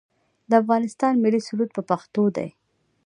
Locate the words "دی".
2.35-2.49